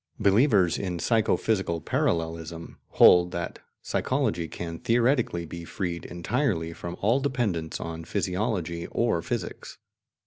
Believers 0.19 0.79
in 0.79 0.97
psycho 0.97 1.37
physical 1.37 1.79
parallelism 1.79 2.79
hold 2.93 3.29
that 3.33 3.59
psychology 3.83 4.47
can 4.47 4.79
theoretically 4.79 5.45
be 5.45 5.63
freed 5.63 6.05
entirely 6.05 6.73
from 6.73 6.97
all 7.01 7.19
dependence 7.19 7.79
on 7.79 8.05
physiology 8.05 8.87
or 8.87 9.21
physics. 9.21 9.77